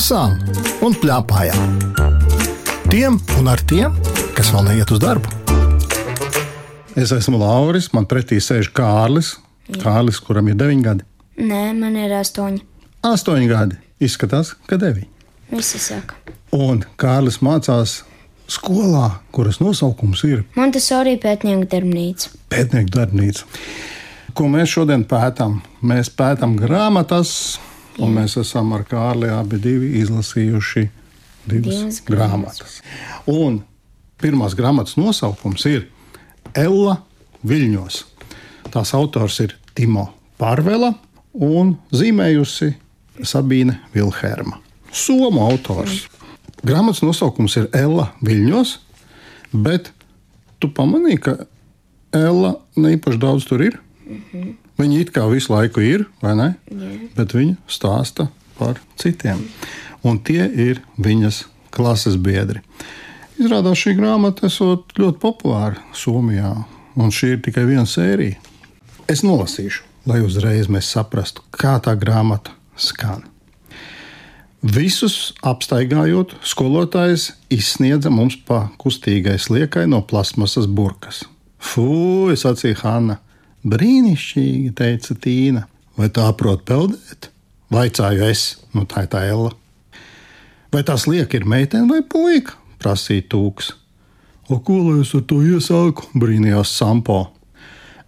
lasām 0.00 0.38
un 0.80 0.94
plēpājām. 0.96 1.72
Tiem 2.88 3.18
un 3.36 3.50
ar 3.52 3.60
tiem, 3.68 3.92
kas 4.32 4.48
vēl 4.54 4.70
neiet 4.70 4.88
uz 4.94 5.00
darbu. 5.02 5.28
Es 6.96 7.12
esmu 7.12 7.36
Lauris, 7.42 7.90
man 7.92 8.06
pretī 8.08 8.38
sēž 8.40 8.70
Kārlis. 8.72 9.34
Kārlis, 9.82 10.22
kuram 10.24 10.48
ir 10.48 10.56
9 10.56 10.80
gadi. 10.86 11.04
Nē, 11.36 11.60
man 11.76 12.00
ir 12.00 12.16
astoņi. 12.16 12.62
8 13.04 13.44
gadi. 13.50 13.76
Izskatās, 14.00 14.54
ka 14.70 14.80
9. 14.80 15.04
Visi 15.52 15.82
saka. 15.84 16.16
Un 16.56 16.80
Kārlis 16.96 17.42
mācās 17.44 18.00
skolā, 18.48 19.18
kuras 19.36 19.60
nosaukums 19.60 20.24
ir 20.24 20.46
Montesori 20.56 21.18
pētnieku 21.20 21.68
darbnīca. 21.76 22.32
pētnieku 22.48 22.96
darbnīca. 22.96 23.44
Ko 24.32 24.48
mēs 24.48 24.78
šodien 24.78 25.04
pētām? 25.04 25.60
Mēs 25.84 26.08
pētām 26.08 26.56
grāmatas, 26.56 27.60
un 28.00 28.16
mēs 28.16 28.36
esam 28.40 28.72
ar 28.76 28.84
Kārli 28.88 29.30
abi 29.32 29.60
izlasījuši 30.00 30.86
divas 31.50 31.80
Divas 31.80 32.00
grāmatas. 32.04 32.80
Un 33.30 33.62
pirmās 34.20 34.56
grāmatas 34.58 34.98
nosaukums 35.00 35.64
ir 35.70 35.86
Ella 36.54 37.00
Viļņos. 37.46 38.04
Tās 38.70 38.92
autors 38.94 39.40
ir 39.44 39.56
Timo 39.74 40.10
Pārvela 40.40 40.92
un 41.32 41.76
zīmējusi 41.94 42.74
Sabīne 43.26 43.78
Vilhelma. 43.94 44.60
Somu 44.92 45.42
autors. 45.44 46.06
Grāmatas 46.66 47.02
nosaukums 47.04 47.56
ir 47.60 47.68
Ella 47.76 48.10
Viļņos, 48.24 48.74
bet 49.64 49.92
tu 50.60 50.70
pamanīji, 50.76 51.22
ka 51.24 51.36
Ella 52.16 52.56
neīpaši 52.76 53.20
daudz 53.22 53.46
tur 53.48 53.64
ir. 53.64 53.78
Viņa 54.80 54.96
it 54.96 55.10
kā 55.12 55.26
visu 55.28 55.52
laiku 55.52 55.82
ir, 55.84 56.06
vai 56.22 56.32
ne? 56.38 56.48
Bet 57.16 57.34
viņa 57.36 57.58
stāsta 57.68 58.30
par 58.56 58.80
citiem. 59.00 59.42
Un 60.06 60.16
tie 60.24 60.46
ir 60.48 60.80
viņas 60.96 61.42
klases 61.74 62.16
biedri. 62.16 62.62
Izrādās 63.40 63.82
šī 63.82 63.94
grāmata 63.98 64.48
esot 64.48 64.94
ļoti 64.96 65.20
populāra 65.20 65.76
Somijā, 65.96 66.54
un 66.96 67.12
šī 67.12 67.34
ir 67.34 67.44
tikai 67.44 67.66
viena 67.68 67.84
sērija. 67.88 68.40
Es 69.10 69.20
nolasīšu, 69.26 69.84
lai 70.08 70.22
uzreiz 70.24 70.70
mēs 70.72 70.88
saprastu, 70.94 71.44
kā 71.52 71.76
tā 71.84 71.92
grāmata 72.00 72.56
skan. 72.80 73.26
Visus 74.60 75.32
apstaigājot, 75.44 76.38
skolotājs 76.44 77.30
izsniedza 77.52 78.12
mums 78.12 78.36
pa 78.48 78.66
kustīgai 78.80 79.36
sliekai 79.40 79.86
no 79.88 80.00
plasmasas 80.04 80.68
burkas. 80.68 81.26
Fū, 81.60 82.32
sacīja 82.36 82.80
Hanna. 82.84 83.20
Brīnišķīgi, 83.66 84.70
teica 84.76 85.16
Tīna. 85.20 85.66
Vai 85.98 86.08
tā 86.08 86.30
prot 86.38 86.62
peldēt? 86.68 87.28
Vaicāju 87.70 88.24
es, 88.26 88.44
nu 88.74 88.86
tā 88.88 89.04
ir 89.04 89.10
tā 89.12 89.24
Ella. 89.28 89.52
Vai 90.72 90.82
tā 90.86 90.96
slieka 90.98 91.36
ir 91.36 91.46
meitene 91.50 91.88
vai 91.90 92.00
puika? 92.06 92.56
prasīja 92.80 93.26
Tūks. 93.30 93.74
O, 94.50 94.58
ko 94.64 94.78
lai 94.86 95.02
es 95.04 95.12
ar 95.14 95.26
to 95.28 95.42
iesāku? 95.44 96.08
brīnījās 96.18 96.72
Sampo. 96.78 97.20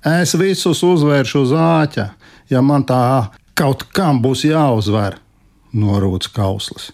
Es 0.03 0.35
visus 0.35 0.81
uzvēršu 0.83 1.45
uz 1.45 1.53
āķa, 1.55 2.09
ja 2.51 2.63
man 2.65 2.87
tā 2.89 3.03
kaut 3.59 3.85
kam 3.95 4.19
būs 4.25 4.47
jāuzvar, 4.49 5.21
norūdz 5.77 6.33
kauslis. 6.35 6.91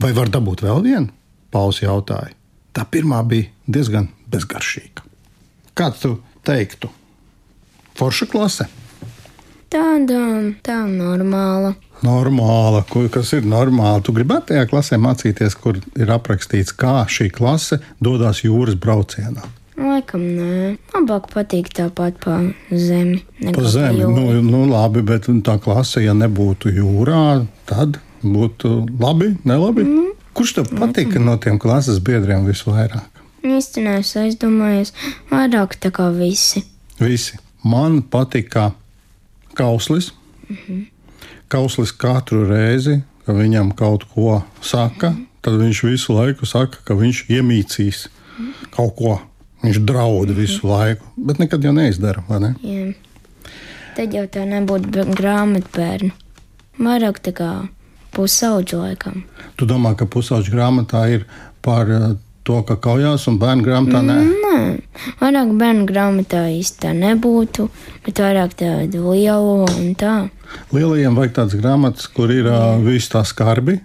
Vai 0.00 0.14
var 0.16 0.32
dabūt 0.32 0.64
vēl 0.64 0.80
vienu? 0.86 1.10
Pauls 1.52 1.82
jautāja. 1.82 2.32
Tā 2.72 2.86
pirmā 2.88 3.20
bija 3.28 3.50
diezgan 3.68 4.08
bezgaršīga. 4.32 5.04
Kā 5.76 5.90
tu 5.92 6.16
teiktu? 6.46 6.88
Forša 8.02 8.26
klase? 8.26 8.64
Tāda, 9.70 10.16
tā 10.66 10.80
normāla. 10.90 11.76
Normāla, 12.02 12.80
kas 13.14 13.28
ir 13.36 13.44
normāli. 13.46 14.02
Tu 14.02 14.14
gribētu 14.16 14.48
tajā 14.50 14.64
klasē 14.72 14.96
mācīties, 14.98 15.54
kur 15.54 15.78
ir 15.78 16.10
aprakstīts, 16.10 16.74
kā 16.74 17.04
šī 17.06 17.28
klase 17.30 17.78
dodas 18.02 18.40
jūras 18.42 18.74
braucienā. 18.74 19.44
Laikam 19.78 20.24
nē, 20.34 20.72
labāk 20.96 21.28
patīk 21.30 21.70
tāpat 21.78 22.18
pa 22.24 22.40
zemi. 22.74 23.20
Pa 23.54 23.62
zemi, 23.70 24.02
nu, 24.02 24.42
nu 24.42 24.64
labi, 24.66 25.04
bet 25.06 25.30
tā 25.46 25.54
klase, 25.62 26.02
ja 26.02 26.16
nebūtu 26.18 26.74
jūrā, 26.74 27.22
tad 27.70 28.00
būtu 28.26 28.74
labi, 28.98 29.30
nelabi. 29.46 29.86
Mm. 29.86 30.10
Kurš 30.34 30.56
tev 30.58 30.74
patika 30.74 31.22
no 31.22 31.38
tiem 31.38 31.62
klases 31.62 32.02
biedriem 32.02 32.50
visvairāk? 32.50 33.22
Īstenībā 33.46 34.00
es 34.02 34.12
aizdomājos, 34.18 34.90
vairāk 35.30 35.78
tā 35.78 35.94
kā 35.94 36.10
visi. 36.18 36.66
Visi. 36.98 37.38
Man 37.62 38.02
patika 38.02 38.70
kauslis. 39.54 40.12
Mm 40.48 40.56
-hmm. 40.56 40.86
Kauslis 41.48 41.92
katru 41.92 42.46
reizi, 42.48 43.00
kad 43.26 43.36
viņam 43.36 43.74
kaut 43.74 44.04
ko 44.14 44.42
saka, 44.60 45.14
tad 45.40 45.54
viņš 45.54 45.82
visu 45.82 46.14
laiku 46.14 46.46
saka, 46.46 46.78
ka 46.84 46.94
viņš 46.94 47.26
iemīcīs 47.28 48.08
kaut 48.70 48.96
ko. 48.96 49.20
Viņš 49.62 49.78
draud 49.78 50.30
visu 50.30 50.66
laiku, 50.66 51.06
bet 51.16 51.38
nekad 51.38 51.64
jau 51.64 51.72
neizdara. 51.72 52.22
Ne? 52.28 52.54
Jā. 52.62 52.94
Tad 53.96 54.14
jau 54.14 54.24
tā 54.26 54.42
nebūtu 54.48 55.04
grāmatbērnu. 55.14 56.10
Vairāk 56.82 57.20
tā 57.22 57.32
kā 57.36 57.50
pusauģu 58.16 58.80
laikam. 58.80 59.22
Tu 59.56 59.68
domā, 59.68 59.94
ka 59.94 60.06
pusauģa 60.06 60.50
grāmatā 60.50 61.04
ir 61.14 61.26
par 61.62 61.90
eh, 61.90 62.16
to, 62.46 62.58
ka 62.66 62.76
kaujās, 62.82 63.26
un 63.30 63.38
bērnu 63.40 63.64
grāmatā 63.66 64.02
nē. 64.06 64.16
Nē, 64.42 64.62
vairāk 65.20 65.52
bērnu 65.60 65.86
grāmatā 65.88 66.44
īsti 66.52 66.82
tā 66.84 66.92
nebūtu, 66.96 67.68
bet 68.06 68.22
vairāk 68.22 68.56
tādu 68.58 69.04
lielu 69.12 69.54
un 69.68 69.94
tā. 69.98 70.16
Lielajiem 70.74 71.16
vajag 71.18 71.36
tādas 71.38 71.56
grāmatas, 71.60 72.08
kur 72.12 72.32
ir 72.34 72.50
uh, 72.50 72.76
visi 72.82 73.12
tā 73.12 73.22
skarbi. 73.28 73.78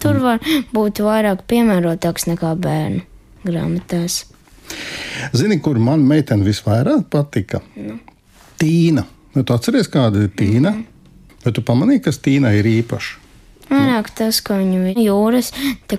Tur 0.00 0.20
var 0.22 0.42
būt 0.74 1.02
vairāk 1.04 1.46
piemērotāks 1.50 2.26
nekā 2.30 2.54
bērnu 2.58 3.04
grāmatās. 3.46 4.24
Zini, 5.36 5.60
kur 5.62 5.78
man 5.82 6.02
meitene 6.06 6.46
visvairāk 6.46 7.06
patika? 7.10 7.62
Nu. 7.76 7.98
Tīna. 8.60 9.06
Nu, 9.34 9.44
tu 9.46 9.54
atceries, 9.54 9.88
kāda 9.90 10.24
ir 10.26 10.32
Tīna? 10.36 10.70
Mm 10.70 10.82
-hmm. 10.82 11.44
Bet 11.44 11.54
tu 11.54 11.62
pamanīji, 11.62 12.02
kas 12.04 12.18
Tīna 12.18 12.52
ir 12.58 12.66
īpaša? 12.66 13.19
Vairāk 13.70 14.10
tas, 14.18 14.40
ka 14.42 14.58
viņu 14.58 14.90
ir 14.90 15.00
jūras 15.06 15.52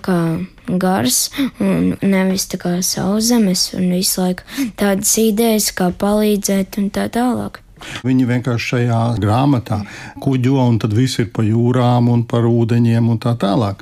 kā 0.03 0.19
gars 0.67 1.29
un 1.59 1.95
nevis 2.01 2.47
tā 2.51 2.59
kā 2.61 2.77
sauszemes 2.85 3.69
un 3.77 3.91
visu 3.95 4.21
laiku 4.23 4.69
tādas 4.79 5.11
idejas, 5.21 5.71
kā 5.75 5.91
palīdzēt 5.91 6.79
un 6.81 6.89
tā 6.93 7.07
tālāk. 7.11 7.61
Viņi 8.05 8.27
vienkārši 8.29 8.67
šajā 8.75 8.99
grāmatā 9.21 9.81
kuģo, 10.21 10.57
un 10.61 10.77
tad 10.81 10.93
viss 10.93 11.19
ir 11.21 11.31
pa 11.33 11.45
jūrām 11.45 12.11
un 12.13 12.25
par 12.29 12.45
ūdeņiem 12.49 13.09
un 13.09 13.21
tā 13.21 13.33
tālāk. 13.41 13.81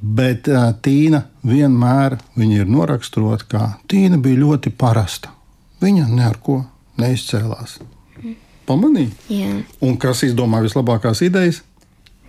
Bet 0.00 0.50
Tīna 0.82 1.22
vienmēr 1.46 2.18
ir 2.42 2.66
noraksturota, 2.70 3.46
ka 3.48 3.66
Tīna 3.88 4.18
bija 4.22 4.42
ļoti 4.42 4.72
parasta. 4.76 5.32
Viņa 5.82 6.08
neko 6.10 6.62
neizcēlās. 7.00 7.78
Pamanīja? 8.66 9.12
Jā, 9.30 9.52
Un 9.86 9.94
kas 10.00 10.24
izdomā 10.26 10.58
vislabākās 10.64 11.22
idejas? 11.22 11.62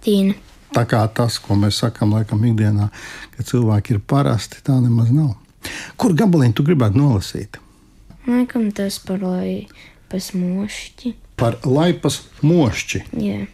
Tīna. 0.05 0.35
Tā 0.75 0.83
kā 0.89 1.01
tas, 1.15 1.39
ko 1.39 1.55
mēs 1.59 1.79
sakām, 1.83 2.13
laikam, 2.17 2.43
ikdienā, 2.49 2.89
ka 3.35 3.45
cilvēki 3.47 3.95
ir 3.95 4.01
parasti, 4.03 4.59
tā 4.65 4.75
nemaz 4.81 5.13
nav. 5.15 5.35
Kur 5.99 6.15
gabaliņu 6.17 6.57
tu 6.57 6.65
gribētu 6.67 6.99
nolasīt? 6.99 7.59
Laikam 8.27 8.69
tas 8.75 8.99
par 8.99 9.23
lai 9.23 9.67
pasmošķi. 10.11 11.13
Par 11.39 11.59
laipas 11.63 12.21
mošķi. 12.43 13.03
Jā. 13.23 13.45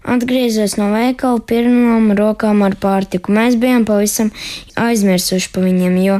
Atgriezos 0.00 0.78
no 0.80 0.88
veikala 0.94 1.42
pirmām 1.44 2.14
rokām 2.16 2.62
ar 2.64 2.76
pārtiku. 2.80 3.34
Mēs 3.36 3.58
bijām 3.60 3.84
pavisam 3.88 4.30
aizmirsuši 4.80 5.50
par 5.52 5.66
viņiem, 5.66 5.98
jo 6.00 6.18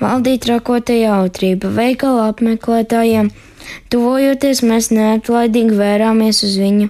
valdīja 0.00 0.42
trakota 0.48 0.96
jautrība 0.96 1.70
veikala 1.76 2.32
apmeklētājiem. 2.32 3.30
Tuvojoties, 3.94 4.64
mēs 4.66 4.90
neatlaidīgi 4.90 5.78
vērāmies 5.78 6.42
uz 6.46 6.58
viņu 6.58 6.88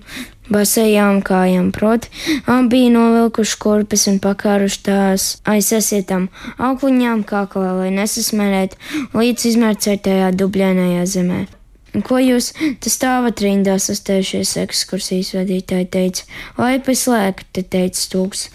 basējām 0.50 1.20
kājām, 1.26 1.70
proti, 1.74 2.10
abi 2.50 2.68
bija 2.72 2.90
novilkuši 2.96 3.58
kurpes 3.62 4.08
un 4.10 4.18
pakāruši 4.22 4.82
tās 4.88 5.28
aizsasietām 5.48 6.28
aukliņām 6.58 7.22
kaklā, 7.28 7.72
lai 7.78 7.90
nesasmērētu 7.94 9.18
līdz 9.18 9.48
izmērcētajā 9.52 10.32
dubļainajā 10.38 11.06
zemē. 11.14 11.42
Ko 12.08 12.16
jūs 12.16 12.54
te 12.80 12.90
stāvat 12.90 13.42
rindā 13.44 13.76
sastējušies 13.76 14.56
ekskursijas 14.62 15.34
vadītāji 15.36 15.90
teica, 15.92 16.28
lai 16.56 16.78
paslēgtu, 16.80 17.48
te 17.52 17.64
teica 17.74 18.00
stūks. 18.00 18.46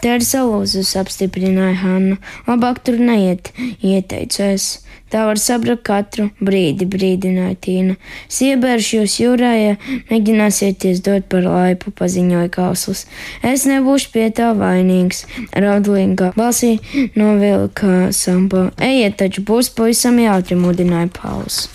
Tā 0.00 0.14
ir 0.16 0.24
salūzus, 0.24 0.94
apstiprināja 0.96 1.74
Hanna. 1.82 2.20
Labāk 2.46 2.78
tur 2.86 2.96
neiet, 3.02 3.50
ieteicu 3.84 4.46
es. 4.46 4.68
Tā 5.10 5.24
var 5.26 5.40
sabrukt 5.42 5.82
katru 5.88 6.28
brīdi, 6.38 6.86
brīdināja 6.86 7.56
Tīna. 7.64 7.96
Siebēršu 8.30 9.00
jūs 9.00 9.16
jūrā, 9.18 9.50
ja 9.58 9.74
mēģināsieties 10.10 11.02
dot 11.06 11.26
par 11.32 11.48
laipu, 11.48 11.90
paziņoja 11.98 12.50
Kausls. 12.54 13.06
Es 13.42 13.66
nebūšu 13.66 14.12
pie 14.14 14.28
tā 14.34 14.52
vainīgs, 14.58 15.24
raudlīgā 15.50 16.32
balsī 16.38 16.76
novilka 17.18 18.12
Sampo. 18.14 18.68
Ejiet, 18.78 19.18
taču 19.18 19.42
būs 19.46 19.72
pavisam 19.74 20.22
jautri, 20.22 20.58
mudināja 20.58 21.10
Pauls. 21.18 21.66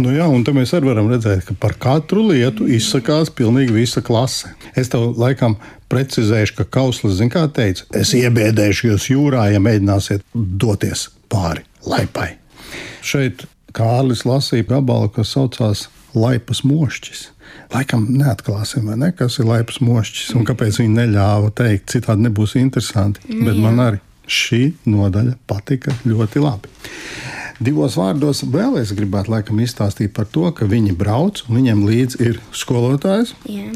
Nu 0.00 0.14
jā, 0.14 0.24
un 0.24 0.40
te 0.40 0.54
mēs 0.56 0.72
arī 0.72 0.88
varam 0.88 1.10
redzēt, 1.12 1.44
ka 1.44 1.54
par 1.60 1.76
katru 1.76 2.24
lietu 2.30 2.64
izsakās 2.72 3.28
pilnīgi 3.36 3.76
visa 3.76 4.00
klase. 4.00 4.54
Es 4.72 4.88
tev 4.92 5.10
laikam 5.20 5.58
precizējuši, 5.92 6.56
ka 6.56 6.70
kauslis, 6.80 7.18
zin 7.20 7.28
kā 7.32 7.44
teica, 7.52 7.84
es 8.00 8.14
iebiedēšu 8.16 8.94
jūs 8.94 9.10
jūrā, 9.12 9.50
ja 9.52 9.60
mēģināsiet 9.60 10.24
doties 10.32 11.10
pāri 11.28 11.66
laipai. 11.84 12.32
Šeit 13.02 13.46
Kārlis 13.76 14.26
lasīja 14.28 14.68
gabalu, 14.74 15.08
kas 15.12 15.32
saucās 15.34 15.86
Laipas 16.14 16.60
mošķis. 16.68 17.26
Laikam 17.72 18.04
neatklāsim, 18.12 18.90
ne, 19.00 19.10
kas 19.16 19.38
ir 19.40 19.48
laipas 19.48 19.80
mošķis 19.84 20.34
un 20.36 20.44
kāpēc 20.48 20.78
viņi 20.82 20.96
neļāva 20.98 21.52
teikt, 21.56 21.88
citādi 21.94 22.26
nebūs 22.26 22.56
interesanti. 22.60 23.24
Nu, 23.30 23.46
Bet 23.48 23.60
man 23.60 23.80
arī 23.80 24.00
šī 24.28 24.62
nodaļa 24.88 25.38
patika 25.48 25.94
ļoti 26.04 26.42
labi. 26.42 26.72
Divos 27.62 27.96
vārdos 27.96 28.42
vēl 28.50 28.78
es 28.80 28.92
gribētu 28.96 29.32
laikam, 29.32 29.60
izstāstīt 29.62 30.12
par 30.16 30.26
to, 30.32 30.48
ka 30.56 30.66
viņi 30.68 30.96
brauc 30.98 31.44
un 31.46 31.60
viņiem 31.60 31.84
līdzi 31.86 32.20
ir 32.26 32.40
skolotājs. 32.56 33.36
Jā. 33.46 33.70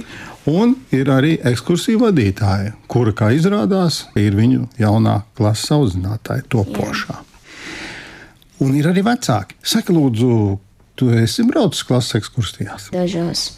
Un 0.51 0.77
ir 0.95 1.11
arī 1.11 1.37
ekskursija 1.51 2.01
vadītāja, 2.05 2.75
kura, 2.91 3.15
kā 3.17 3.33
izrādās, 3.35 4.05
ir 4.19 4.37
viņu 4.39 4.69
jaunā 4.81 5.21
klases 5.39 5.73
audzinātāja, 5.75 6.47
topošā. 6.53 7.21
Un 8.65 8.73
ir 8.77 8.89
arī 8.89 9.03
vecāki. 9.05 9.59
Saka, 9.61 9.93
lūdzu, 9.93 10.31
tu 10.97 11.11
esi 11.13 11.45
braucis 11.49 11.85
klases 11.87 12.17
ekskursijās? 12.21 12.89
Dažās. 12.95 13.51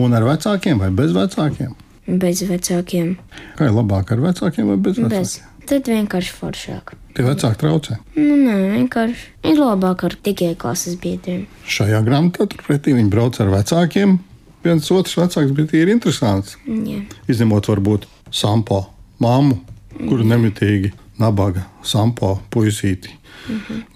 Un 0.00 0.12
ar 0.16 0.26
vecākiem 0.26 0.82
vai 0.82 0.90
bez 0.92 1.14
vecākiem? 1.16 1.72
Bez 2.20 2.42
vecākiem. 2.44 3.14
Kā 3.56 3.70
ir 3.70 3.72
labāk 3.72 4.12
ar 4.12 4.20
vecākiem 4.20 4.68
vai 4.68 4.76
bez 4.76 5.00
vecākiem? 5.00 5.22
Bez. 5.24 5.40
Tad 5.64 5.88
vienkārši 5.88 6.34
foršāk. 6.36 6.92
Tie 7.16 7.24
vecāki 7.24 7.60
traucē. 7.62 7.96
Nu, 8.18 8.34
nē, 8.36 8.56
vienkārši 8.74 9.48
ir 9.48 9.60
labāk 9.62 10.04
ar 10.04 10.16
tikai 10.26 10.50
klases 10.60 10.98
biedriem. 11.00 11.46
Šajā 11.64 12.02
grāmatā 12.04 12.44
turpretī 12.52 12.92
viņi 12.92 13.12
brauc 13.12 13.38
ar 13.40 13.52
vecākiem. 13.54 14.18
Viens 14.64 14.90
otrs 14.92 15.16
vecāks 15.16 15.54
bija 15.56 15.80
ir 15.80 15.92
interesants. 15.94 16.58
Jā. 16.68 17.00
Izņemot 17.32 17.70
varbūt 17.72 18.04
sampo 18.34 18.82
mammu, 19.24 19.62
kuru 20.02 20.26
nemitīgi 20.28 20.92
nabaga 21.20 21.64
sampo 21.82 22.38
puisīti. 22.50 23.12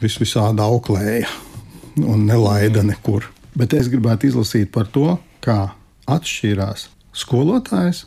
Vis 0.03 0.19
visādi 0.21 0.63
auklēja 0.63 1.29
un 2.05 2.27
nelaida 2.29 2.85
nekur. 2.87 3.27
Bet 3.59 3.75
es 3.75 3.89
gribētu 3.91 4.29
izlasīt 4.29 4.71
par 4.75 4.87
to, 4.93 5.17
kā 5.43 5.73
atšķirās 6.09 6.89
skolotājs 7.17 8.05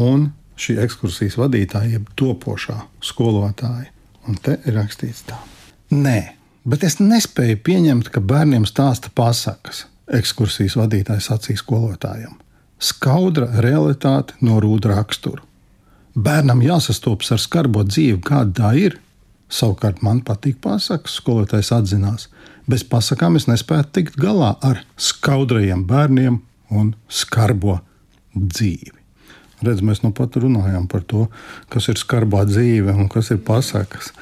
un 0.00 0.30
šī 0.60 0.76
ekskursijas 0.84 1.38
vadītāja, 1.40 1.96
jeb 1.96 2.10
topošā 2.18 2.76
skolotāja. 3.04 3.88
Un 4.28 4.36
te 4.36 4.58
ir 4.68 4.76
rakstīts 4.76 5.24
tā. 5.30 5.38
Nē, 5.94 6.18
bet 6.68 6.84
es 6.86 6.98
nespēju 7.00 7.62
pieņemt, 7.64 8.10
ka 8.12 8.20
bērniem 8.20 8.66
stāsta 8.68 9.12
pasakas. 9.16 9.86
Ekskursijas 10.10 10.76
vadītājs 10.76 11.30
sacīja 11.30 11.62
skolotājam. 11.62 12.36
Skaudra 12.80 13.48
realitāte 13.62 14.36
norūda 14.44 14.92
raksturu. 14.96 15.44
Bērnam 16.14 16.62
jāsastopas 16.64 17.30
ar 17.34 17.40
skarbo 17.42 17.84
dzīvi, 17.86 18.18
kāda 18.26 18.54
tā 18.56 18.70
ir. 18.78 18.98
Savukārt 19.50 20.02
man 20.06 20.22
patīk 20.26 20.60
pasakas, 20.62 21.18
skolotājs 21.18 21.72
atzinās. 21.74 22.28
Bez 22.70 22.84
pasakām 22.86 23.38
es 23.38 23.48
nespēju 23.50 23.88
tikt 23.94 24.18
galā 24.20 24.54
ar 24.62 24.82
skaudrajiem 24.98 25.84
bērniem 25.86 26.40
un 26.70 26.94
skarbo 27.10 27.80
dzīvi. 28.34 28.94
Redz, 29.66 29.82
mēs 29.84 30.00
nu 30.04 30.12
pat 30.16 30.38
runājām 30.40 30.86
par 30.88 31.02
to, 31.04 31.26
kas 31.68 31.90
ir 31.92 31.98
skarbā 32.00 32.46
dzīve 32.48 32.94
un 32.94 33.10
kas 33.12 33.30
ir 33.34 33.42
pasakas. 33.44 34.14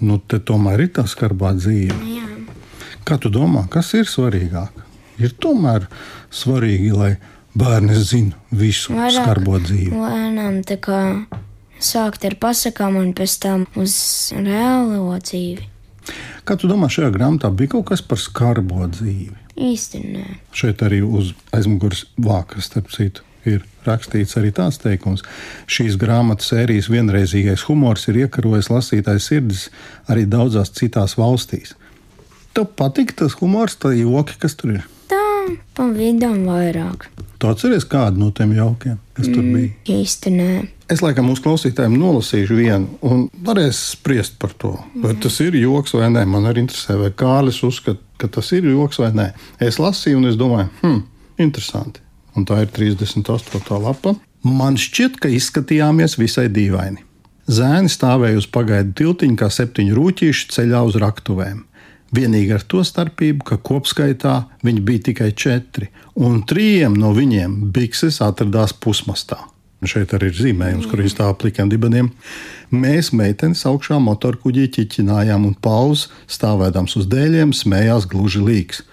Nu, 0.00 0.18
te 0.18 0.40
tomēr 0.42 0.86
ir 0.86 0.90
tā 0.96 1.04
skarbā 1.08 1.52
dzīve. 1.56 1.98
Jā. 2.10 2.24
Kā 3.04 3.20
tu 3.20 3.30
domā, 3.30 3.66
kas 3.70 3.92
ir 3.94 4.08
svarīgāk? 4.08 4.80
Ir 5.20 5.36
tomēr 5.38 5.86
svarīgi, 6.34 6.90
lai 6.96 7.12
bērni 7.58 7.96
zinātu 7.98 8.58
visu 8.58 8.94
Vairāk 8.94 9.22
skarbo 9.22 9.58
dzīvi. 9.62 9.92
Lēnām 9.94 10.62
tā 10.66 10.78
kā 10.82 11.00
sākt 11.82 12.24
ar 12.26 12.36
pasakām 12.40 12.98
un 13.00 13.12
pēc 13.16 13.38
tam 13.42 13.68
uz 13.80 13.96
reālo 14.36 15.14
dzīvi. 15.18 15.70
Kā 16.44 16.58
tu 16.60 16.68
domā, 16.68 16.90
šajā 16.92 17.08
grāmatā 17.14 17.48
bija 17.54 17.76
kaut 17.76 17.88
kas 17.92 18.02
par 18.04 18.20
skarbo 18.20 18.84
dzīvi? 18.90 19.38
Īsti 19.54 20.00
nē. 20.02 20.24
Šeit 20.56 20.82
arī 20.84 21.00
uz 21.04 21.32
aizmugures 21.54 22.04
vākas, 22.20 22.66
starp 22.68 22.90
citu, 22.92 23.22
ir 23.48 23.62
rakstīts 23.86 24.36
arī 24.40 24.50
tāds 24.56 24.80
teikums. 24.82 25.24
Šīs 25.70 25.96
grāmatas 26.00 26.50
sērijas 26.52 26.90
vienreizīgais 26.92 27.64
humors 27.68 28.08
ir 28.10 28.24
iekarojis 28.24 28.68
lasītāju 28.72 29.22
sirdis 29.22 29.68
arī 30.10 30.26
daudzās 30.28 30.74
citās 30.76 31.16
valstīs. 31.20 31.76
Tev 32.54 32.68
patīk 32.78 33.14
tas 33.18 33.38
humors, 33.40 33.78
tā 33.80 33.94
joki, 33.96 34.36
kas 34.42 34.58
tur 34.58 34.76
ir. 34.76 34.84
Tā 35.10 35.24
pa 35.74 35.88
vidam 35.94 36.44
vairāk. 36.48 37.08
Tu 37.44 37.50
atceries 37.52 37.84
kādu 37.84 38.22
no 38.22 38.30
tiem 38.32 38.54
jaukiem, 38.56 38.94
kas 39.12 39.26
tur 39.28 39.44
bija? 39.44 39.68
Īsti 39.92 40.30
nē. 40.32 40.52
Es 40.88 41.02
laikam 41.04 41.26
mūsu 41.28 41.42
klausītājiem 41.44 41.98
nolasīšu 42.00 42.56
vienu, 42.56 42.94
un 43.04 43.26
varēs 43.44 43.82
spriest 43.90 44.38
par 44.40 44.54
to, 44.56 44.70
vai 45.02 45.12
tas 45.20 45.36
ir 45.44 45.58
joks 45.60 45.92
vai 45.92 46.08
nē. 46.14 46.22
Man 46.24 46.48
arī 46.48 46.62
interesē, 46.64 46.96
vai 47.02 47.10
Kārlis 47.12 47.58
uzskata, 47.68 48.00
ka 48.16 48.30
tas 48.32 48.48
ir 48.56 48.70
joks 48.70 49.02
vai 49.02 49.10
nē. 49.12 49.26
Es 49.60 49.76
lasīju, 49.76 50.22
un 50.22 50.30
es 50.30 50.38
domāju, 50.40 50.70
hmm, 50.80 51.02
interesanti. 51.44 52.00
Un 52.32 52.48
tā 52.48 52.62
ir 52.64 52.72
38. 52.72 53.60
lapa. 53.84 54.14
Man 54.48 54.80
šķiet, 54.80 55.20
ka 55.20 55.28
izskatījāmies 55.28 56.16
visai 56.16 56.46
dīvaini. 56.48 57.04
Zēni 57.44 57.92
stāvēja 57.92 58.40
uz 58.40 58.48
pagaidu 58.48 58.96
tiltiņu, 59.02 59.36
kā 59.36 59.52
septiņu 59.52 60.00
rūtīšu 60.00 60.48
ceļā 60.56 60.80
uz 60.88 60.96
raktuvēm. 60.96 61.60
Vienīgi 62.14 62.54
ar 62.54 62.62
to 62.68 62.82
starpību, 62.86 63.46
ka 63.48 63.58
kopskaitā 63.64 64.34
viņi 64.64 64.84
bija 64.86 65.06
tikai 65.10 65.32
četri, 65.34 65.88
un 66.14 66.42
trījiem 66.46 66.94
no 67.00 67.10
viņiem 67.16 67.72
bikses 67.74 68.20
atradās 68.22 68.76
pusmastā. 68.76 69.40
Šeit 69.84 70.14
arī 70.16 70.30
ir 70.30 70.38
zīmējums, 70.38 70.86
kur 70.88 71.02
izstāv 71.04 71.34
plikiem 71.40 71.68
dibeniem. 71.68 72.10
Mēs, 72.72 73.10
meitenes, 73.16 73.64
augšā 73.68 73.98
motorkuģī 74.00 74.68
ķiķinājām, 74.76 75.44
un 75.48 75.56
Pauls, 75.60 76.06
stāvēdams 76.30 76.96
uz 77.00 77.08
dēļiem, 77.10 77.52
smējās 77.56 78.06
gluži 78.10 78.40
līks. 78.44 78.84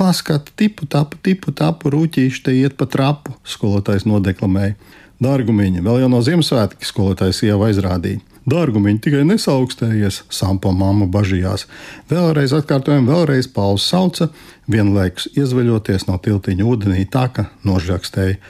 Paskati, 0.00 0.54
tipu 0.56 0.88
tapu, 0.90 1.20
tipu 1.22 1.52
tapu, 1.54 1.92
rūtīši 1.92 2.42
te 2.46 2.56
iet 2.56 2.78
pa 2.80 2.88
trapu, 2.90 3.36
skolotājs 3.44 4.08
nodeklamēja. 4.08 4.78
Dārgumiņa, 5.20 5.84
vēl 5.84 6.00
jau 6.00 6.10
no 6.10 6.22
Ziemassvētkiem 6.24 6.88
skolotājs 6.88 7.42
jau 7.44 7.60
aizrādīja. 7.66 8.24
Dārgumiņi 8.50 9.02
tikai 9.06 9.24
nesaukstējies, 9.30 10.24
sampo 10.32 10.74
mamma 10.76 11.08
bažījās. 11.10 11.66
Vēlreiz 12.10 12.54
atkārtojam, 12.58 13.08
vēlreiz 13.10 13.50
Pauls 13.54 13.86
sauca, 13.86 14.30
vienlaikus 14.70 15.30
iezveļoties 15.36 16.08
no 16.10 16.20
tiltiņa 16.22 16.70
ūdenī 16.74 17.08
tā, 17.10 17.28
ka 17.34 17.50
nožrakstēja 17.66 18.40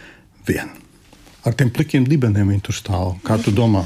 vienu 0.49 0.81
ar 1.45 1.57
tiem 1.57 1.71
plikiem 1.73 2.07
dibeniem 2.09 2.53
viņi 2.53 2.65
tur 2.67 2.77
stāv. 2.77 3.15
Kā 3.25 3.39
tu 3.41 3.53
domā? 3.55 3.85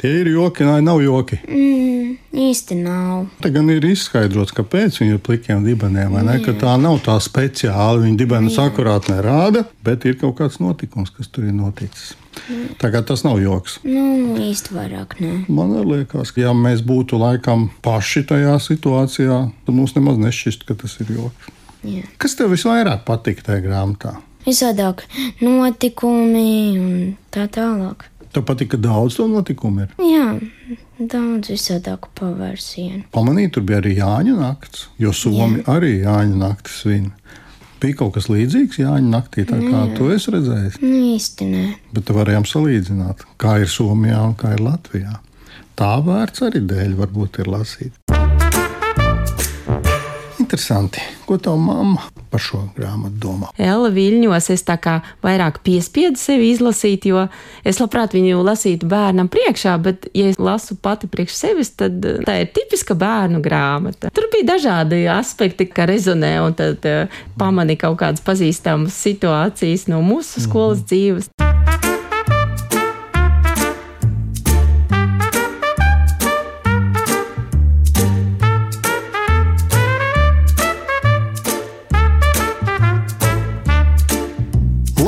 Tie 0.00 0.10
ir 0.22 0.30
joki, 0.32 0.66
vai 0.66 0.80
nav 0.84 1.02
joki? 1.02 1.38
Mm, 1.46 2.01
īsti 2.32 2.78
nav. 2.82 3.26
Te 3.42 3.50
gan 3.54 3.68
ir 3.72 3.84
izskaidrots, 3.86 4.54
kāpēc 4.56 5.00
viņi 5.02 5.16
ir 5.16 5.22
plikiem 5.24 5.62
dibeniem. 5.66 6.16
Tā 6.60 6.74
nav 6.80 7.00
tā 7.06 7.18
speciāli. 7.22 8.06
Viņa 8.06 8.18
dibenus 8.20 8.58
akurāt 8.62 9.10
nerāda, 9.12 9.64
bet 9.84 10.06
ir 10.08 10.18
kaut 10.20 10.38
kāds 10.40 10.60
notikums, 10.62 11.12
kas 11.14 11.30
tur 11.32 11.48
ir 11.48 11.56
noticis. 11.56 12.12
Tagad 12.80 13.06
tas 13.10 13.24
nav 13.26 13.40
joks. 13.42 13.78
Nu, 13.84 14.34
īsti 14.40 14.74
vairāk 14.74 15.18
nē. 15.20 15.32
Man 15.52 15.74
liekas, 15.86 16.32
ka 16.32 16.46
ja 16.46 16.54
mēs 16.56 16.80
būtu 16.86 17.20
laikam 17.20 17.68
paši 17.84 18.24
tajā 18.30 18.56
situācijā, 18.62 19.40
tad 19.66 19.76
mums 19.76 19.94
nemaz 19.98 20.20
nešķist, 20.22 20.64
ka 20.68 20.76
tas 20.78 20.96
ir 21.04 21.12
joks. 21.18 21.50
Jā. 21.82 22.06
Kas 22.22 22.36
tev 22.38 22.54
visvairāk 22.54 23.04
patīk 23.06 23.42
tajā 23.44 23.64
grāmatā? 23.64 24.16
Visādāk 24.46 25.04
notikumi 25.42 26.78
un 26.78 26.94
tā 27.34 27.46
tālāk. 27.52 28.08
Tev 28.32 28.46
patīk, 28.48 28.72
ka 28.72 28.80
daudz 28.80 29.18
to 29.18 29.26
notikumu 29.28 29.84
ir. 29.84 29.90
Jā, 30.00 30.28
daudz 31.10 31.50
visādāku 31.52 32.10
pavērsienu. 32.18 33.04
Pamanīju, 33.14 33.52
tur 33.56 33.66
bija 33.68 33.80
arī 33.82 33.96
Jāņa 33.98 34.36
nakts, 34.38 34.86
jo 35.02 35.12
Somi 35.16 35.62
Jā. 35.62 35.66
arī 35.78 35.92
Jāņa 36.04 36.38
naktis 36.42 36.78
svin. 36.84 37.10
Bija 37.82 37.98
kaut 37.98 38.14
kas 38.14 38.28
līdzīgs 38.30 38.78
Jāņa 38.78 39.10
naktī, 39.10 39.46
tā 39.48 39.58
kā 39.58 39.82
Nē. 39.88 39.96
tu 39.98 40.10
esi 40.14 40.30
redzējis. 40.36 40.78
Nu, 40.84 40.94
īsti 41.16 41.48
nē. 41.50 41.64
Bet 41.96 42.06
te 42.06 42.14
varējām 42.14 42.46
salīdzināt, 42.46 43.26
kā 43.42 43.56
ir 43.64 43.70
Somijā 43.72 44.20
un 44.28 44.36
kā 44.38 44.54
ir 44.54 44.62
Latvijā. 44.62 45.18
Tā 45.74 45.92
vērts 46.06 46.44
arī 46.46 46.62
dēļ 46.68 46.94
varbūt 47.00 47.40
ir 47.42 47.50
lasīt. 47.50 47.92
Interesanti, 50.38 51.00
ko 51.26 51.38
tā 51.40 51.56
mamma 51.56 52.11
par 52.32 52.42
šo 52.42 52.62
grāmatu 52.76 53.20
domā. 53.20 53.50
Ella 53.60 53.90
Viļņos 53.92 54.48
es 54.54 54.64
tā 54.66 54.78
kā 54.80 54.98
vairāk 55.24 55.60
piespiedu 55.66 56.20
sevi 56.20 56.50
izlasīt, 56.54 57.06
jo 57.10 57.26
es 57.68 57.80
labprāt 57.82 58.16
viņu 58.16 58.40
lasītu 58.46 58.88
bērnam 58.90 59.28
priekšā, 59.32 59.76
bet, 59.84 60.08
ja 60.16 60.30
es 60.32 60.40
lasu 60.40 60.78
pati 60.80 61.10
priekš 61.12 61.36
sevis, 61.36 61.74
tad 61.76 62.00
eh, 62.08 62.22
tā 62.26 62.40
ir 62.42 62.52
tipiska 62.56 62.96
bērnu 62.98 63.42
grāmata. 63.44 64.12
Tur 64.14 64.30
bija 64.32 64.54
dažādi 64.54 65.04
aspekti, 65.12 65.68
kā 65.68 65.86
rezonē, 65.90 66.34
un 66.46 66.56
tad 66.56 66.88
uh, 66.88 67.22
pamani 67.38 67.76
kaut 67.80 68.00
kādas 68.02 68.24
pazīstamas 68.24 68.96
situācijas 69.04 69.88
no 69.92 70.02
mūsu 70.06 70.46
skolas 70.46 70.84
dzīves. 70.88 71.32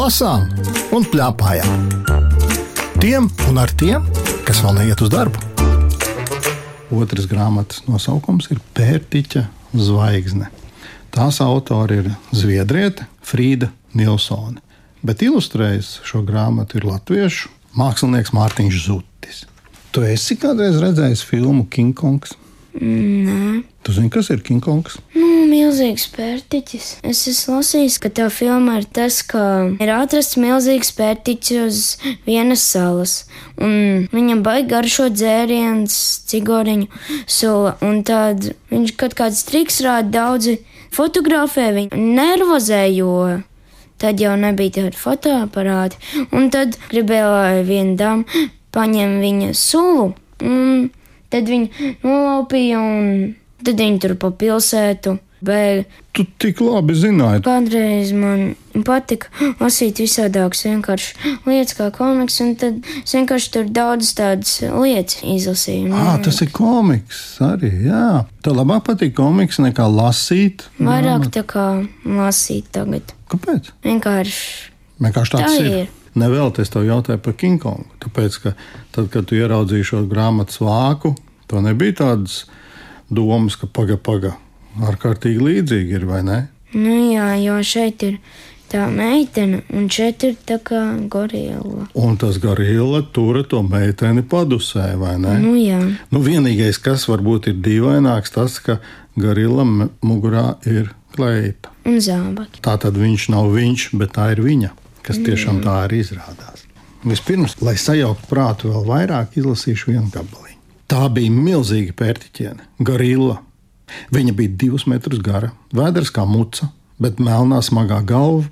Lasām 0.04 0.42
un 0.92 1.04
plēpājām. 1.08 1.84
Tiem 3.00 3.24
un 3.48 3.60
ar 3.62 3.70
tiem, 3.72 4.04
kas 4.44 4.58
vēl 4.60 4.74
neiet 4.76 5.00
uz 5.00 5.08
darbu. 5.08 5.40
Otras 6.92 7.24
grāmatas 7.30 7.80
nosaukums 7.88 8.50
ir 8.52 8.60
Pērtiķa 8.76 9.46
zvaigzne. 9.72 10.50
Tās 11.08 11.40
autori 11.40 12.02
ir 12.02 12.10
Zviedriete 12.36 13.06
Frīda 13.24 13.70
Nilsone, 13.96 14.60
bet 15.00 15.24
ilustrējis 15.24 15.94
šo 16.04 16.20
grāmatu 16.28 16.82
ir 16.82 16.84
latviešu 16.90 17.48
mākslinieks 17.80 18.36
Mārtiņš 18.36 18.84
Zutis. 18.84 19.46
Tu 19.88 20.04
esi 20.10 20.36
kādreiz 20.36 20.76
redzējis 20.84 21.24
filmu 21.24 21.64
King 21.72 21.96
Kongs? 21.96 22.36
Nē, 22.76 23.62
Tu 23.80 23.96
zini, 23.96 24.12
kas 24.12 24.28
ir 24.36 24.44
King 24.44 24.60
Kongs? 24.60 25.00
nu, 25.16 25.33
milzīgs 25.54 26.06
pērtiķis. 26.14 26.88
Es 27.06 27.22
esmu 27.30 27.60
lasījis, 27.60 27.98
ka 28.02 28.10
tā 28.14 28.26
filma 28.34 28.78
ir 28.80 28.88
tas, 28.96 29.20
ka 29.26 29.42
ir 29.78 29.92
atrasts 29.94 30.38
milzīgs 30.40 30.92
pērtiķis 30.98 31.60
uz 31.62 31.80
vienas 32.26 32.64
salas, 32.74 33.16
un 33.62 34.08
viņam 34.14 34.42
baigi 34.46 34.70
garšo 34.74 35.08
dzēriens, 35.14 35.96
cigoriņu 36.30 36.90
sula, 37.30 37.76
un 37.86 38.02
tad 38.06 38.50
viņš 38.72 38.94
kaut 39.00 39.16
kāds 39.18 39.44
triks 39.48 39.80
rāda 39.84 40.10
daudzi 40.18 40.58
fotografē 40.94 41.70
viņu 41.76 42.00
nervozē, 42.18 42.84
jo 42.94 43.14
tad 44.02 44.20
jau 44.20 44.34
nebija 44.38 44.80
tādi 44.80 44.98
fotoaparāti, 44.98 46.00
un 46.34 46.50
tad 46.52 46.78
gribēja, 46.90 47.30
lai 47.30 47.62
viena 47.66 47.96
dama 48.00 48.44
paņem 48.74 49.20
viņa 49.22 49.52
sulu, 49.58 50.10
un 50.42 50.88
tad 51.32 51.50
viņa 51.50 51.94
nolaupīja, 52.02 52.80
un 52.82 53.34
tad 53.64 53.80
viņi 53.80 54.02
tur 54.02 54.16
pa 54.20 54.32
pilsētu 54.34 55.16
bēga. 55.46 55.84
Tu 56.14 56.22
tik 56.38 56.60
labi 56.62 56.94
zināji, 56.94 57.40
Kādreiz 57.42 58.12
man 58.14 58.54
patika 58.86 59.26
lasīt 59.58 59.98
visādākas 59.98 60.62
vienkārši 60.66 61.32
lietas 61.48 61.74
kā 61.78 61.88
komiks, 61.94 62.36
un 62.44 62.52
tad 62.60 62.78
vienkārši 63.10 63.50
tur 63.56 63.64
daudz 63.74 64.12
tādas 64.14 64.60
lietas 64.62 65.18
izlasīju. 65.26 65.90
ah, 65.94 66.14
tas 66.22 66.38
ir 66.44 66.52
komiks 66.54 67.24
arī. 67.42 67.72
Jā. 67.88 68.04
Tev 68.46 68.54
labāk 68.60 68.84
patīk 68.90 69.16
komiks 69.18 69.58
nekā 69.62 69.88
lasīt. 69.90 70.68
Vairāk 70.78 71.26
tā 71.34 71.42
kā 71.42 71.66
lasīt 72.06 72.70
tagad. 72.74 73.10
Kāpēc? 73.32 73.72
Vienkārši 73.82 74.70
Vienkārši 75.02 75.32
tāds 75.34 75.56
Tā 75.58 75.62
ir. 75.64 75.72
ir. 75.82 75.86
Nevēl 76.14 76.52
es 76.62 76.70
tev 76.70 76.84
jautāju 76.86 77.18
par 77.18 77.34
King 77.34 77.58
Kongu. 77.58 77.88
Tāpēc, 78.04 78.36
ka 78.44 78.52
tad, 78.94 79.08
kad 79.10 79.26
tu 79.26 79.34
ieraudzīji 79.34 79.88
šo 79.88 80.02
grāmatas 80.06 80.60
vāku, 80.62 81.16
to 81.50 81.58
nebija 81.64 81.96
tādas 82.04 82.44
domas, 83.10 83.56
ka 83.58 83.66
paga, 83.66 83.96
paga, 83.98 84.36
ārkārtīgi 84.82 85.40
līdzīgi 85.42 85.94
ir 85.98 86.06
vai 86.08 86.22
ne? 86.26 86.40
Nu 86.74 86.94
jā, 87.12 87.28
jo 87.38 87.60
šeit 87.62 88.02
ir 88.02 88.16
tā 88.72 88.88
meitene, 88.90 89.60
un 89.70 89.86
šeit 89.92 90.24
ir 90.26 90.34
tā 90.48 90.56
kā 90.58 90.80
gorila. 91.12 91.84
Un 91.94 92.16
tas 92.18 92.40
garīla 92.42 93.04
tura 93.14 93.44
to 93.46 93.60
meiteni 93.62 94.24
padusē, 94.26 94.96
vai 94.98 95.14
ne? 95.22 95.36
Nu 95.38 95.54
jā, 95.60 95.78
Nu, 96.10 96.22
vienīgais, 96.24 96.80
kas 96.82 97.06
varbūt 97.10 97.52
ir 97.52 97.60
dīvaināks, 97.62 98.34
tas, 98.34 98.58
ka 98.58 98.80
garīla 99.16 99.62
mugurā 100.02 100.56
ir 100.66 100.90
kleipa. 101.14 101.70
un 101.86 102.00
zābaki. 102.02 102.58
Tā 102.64 102.74
tad 102.82 102.96
viņš 102.98 103.28
nav 103.30 103.52
viņš, 103.54 103.90
bet 104.00 104.16
tā 104.16 104.32
ir 104.34 104.40
viņa, 104.42 104.70
kas 105.06 105.18
tiešām 105.22 105.62
tā 105.62 105.84
arī 105.86 106.00
izrādās. 106.02 106.64
Vispirms, 107.04 107.58
lai 107.62 107.76
sajauktu 107.76 108.26
prātu 108.30 108.70
vēl 108.72 108.86
vairāk, 108.88 109.36
izlasīšu 109.36 109.90
vienu 109.92 110.08
gabaliņu. 110.10 110.58
Tā 110.88 111.06
bija 111.12 111.30
milzīga 111.30 111.92
pērtiķiene, 111.92 112.64
garīla. 112.80 113.38
Viņa 114.14 114.34
bija 114.36 114.56
divus 114.64 114.86
metrus 114.90 115.20
gara, 115.24 115.52
vēders 115.74 116.12
kā 116.14 116.24
muca, 116.28 116.70
bet 117.00 117.20
melnā 117.22 117.60
smagā 117.64 118.00
galva 118.06 118.46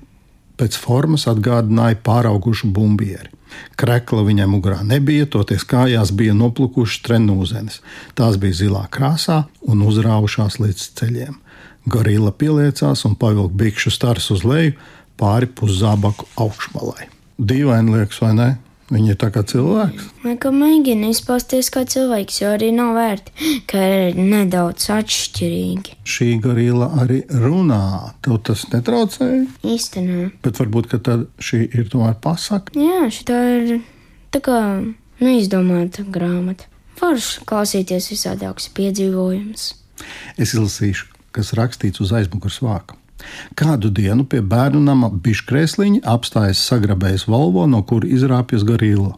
pēc 0.59 0.77
formas 0.77 1.25
atgādināja 1.29 1.97
pāraugušu 2.05 2.69
bumbieri. 2.73 3.31
Krekla 3.77 4.23
viņai 4.25 4.47
mugurā 4.49 4.79
nebija, 4.85 5.27
toties 5.29 5.65
kājās 5.69 6.13
bija 6.15 6.33
noplukušas 6.37 7.03
trenūzenes. 7.05 7.81
Tās 8.17 8.37
bija 8.41 8.57
zilā 8.63 8.83
krāsā 8.93 9.43
un 9.69 9.83
uzrāvušās 9.85 10.59
līdz 10.61 10.87
ceļiem. 10.99 11.37
Gorilla 11.89 12.31
pieliecās 12.31 13.03
un 13.05 13.17
pavilka 13.19 13.53
bikšu 13.59 13.93
stars 13.93 14.29
uz 14.33 14.45
leju 14.47 14.77
pāri 15.19 15.49
puszābaku 15.49 16.29
augšmalai. 16.39 17.09
Dīvaini 17.37 17.97
liekas, 17.97 18.21
vai 18.23 18.33
ne? 18.37 18.49
Viņi 18.93 19.09
ir 19.13 19.17
tā 19.17 19.31
kā 19.33 19.41
cilvēks. 19.49 20.09
Vai 20.21 20.35
kā 20.37 20.51
mēģina 20.53 21.07
izpausties 21.09 21.71
kā 21.73 21.81
cilvēks, 21.89 22.35
jo 22.43 22.51
arī 22.53 22.67
nav 22.75 22.91
vērti, 22.93 23.33
ka 23.69 23.81
ir 24.09 24.19
nedaudz 24.19 24.85
atšķirīgi. 24.93 25.95
Šī 26.05 26.27
gorilla 26.43 26.91
arī 27.01 27.23
runā. 27.41 27.79
Tev 28.21 28.37
tas 28.45 28.67
netraucēja, 28.69 29.47
Īstenībā. 29.65 30.27
bet 30.45 30.61
varbūt 30.61 30.91
ka 30.93 31.01
tad 31.09 31.25
šī 31.41 31.63
ir 31.73 31.89
tomēr 31.89 32.19
pasaka. 32.21 32.75
Jā, 32.77 33.07
šī 33.09 33.39
ir 33.57 33.81
tā 34.35 34.43
kā 34.45 34.59
nu, 34.83 35.29
izdomāta 35.33 36.05
grāmata. 36.05 36.69
Forši 36.99 37.47
klausīties 37.49 38.11
visādākus 38.13 38.69
piedzīvojumus. 38.77 39.71
Es 40.37 40.53
izlasīšu, 40.53 41.09
kas 41.33 41.55
rakstīts 41.57 42.03
uz 42.03 42.13
aizmugures 42.13 42.61
vāka. 42.61 42.99
Kādu 43.59 43.91
dienu 43.93 44.25
pie 44.29 44.41
bērnu 44.41 44.81
nama 44.83 45.09
biškrēsliņa 45.13 46.03
apstājas 46.13 46.63
sagrabējis 46.69 47.27
Volvo, 47.27 47.67
no 47.67 47.83
kura 47.87 48.09
izrāpjas 48.09 48.65
garīla. 48.67 49.15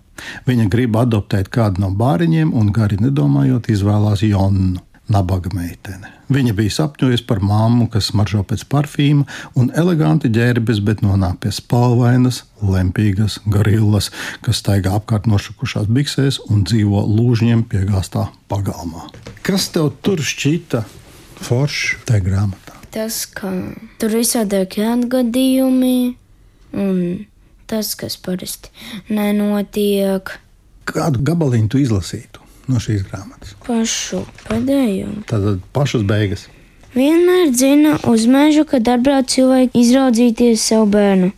Viņa 0.47 0.67
grib 0.71 0.97
adoptēt 0.97 1.51
kādu 1.53 1.83
no 1.83 1.91
bāriņiem 1.95 2.53
un 2.55 2.71
gari 2.75 2.99
nedomājot 3.01 3.71
izvēlās 3.73 4.23
Jonu. 4.25 4.81
Nabaga 5.05 5.51
meitene. 5.53 6.09
Viņa 6.33 6.55
bija 6.57 6.73
sapņojusi 6.79 7.27
par 7.29 7.37
mammu, 7.45 7.85
kas 7.93 8.07
smaržo 8.09 8.39
pēc 8.49 8.63
parfīma 8.71 9.27
un 9.53 9.69
eleganti 9.77 10.31
ģērbjas, 10.33 10.79
bet 10.81 11.03
nonāk 11.05 11.37
pie 11.43 11.51
spalvainas, 11.53 12.41
lempīgas 12.65 13.37
gorillas, 13.45 14.09
kas 14.41 14.63
staigā 14.63 14.95
apkārt 14.97 15.29
nošukušās 15.29 15.91
biksēs 15.93 16.41
un 16.49 16.65
dzīvo 16.65 17.05
lūžņiem 17.05 17.67
piegāstā 17.69 18.31
pagalmā. 18.49 19.05
Kas 19.45 19.69
tev 19.77 19.93
tur 20.01 20.25
šķita 20.25 20.87
foršs 21.37 21.99
tajā 22.09 22.25
grāmatā? 22.25 22.64
Tas, 22.95 23.25
ka 23.27 23.49
tur 23.99 24.13
visādākie 24.15 24.85
atgadījumi 24.87 26.15
un 26.79 26.99
tas, 27.67 27.91
kas 27.99 28.15
parasti 28.15 28.71
nenotiek 29.11 30.37
Kādu 30.85 31.19
gabaliņu 31.25 31.71
tu 31.73 31.81
izlasītu 31.81 32.43
no 32.71 32.79
šīs 32.79 33.03
grāmatas? 33.09 33.55
pašu 33.65 34.21
pēdējo. 34.45 35.09
Tātad 35.27 35.63
pašas 35.75 36.05
beigas. 36.07 36.45
Vienmēr 36.95 37.49
dzina 37.51 37.97
uz 38.07 38.23
mežu, 38.31 38.63
kad 38.69 38.87
atbrauc 38.87 39.27
cilvēki 39.33 39.81
izraudzīties 39.81 40.61
savu 40.63 40.87
bērnu. 40.93 41.31